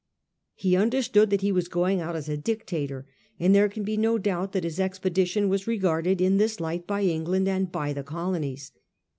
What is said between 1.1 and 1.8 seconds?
that he was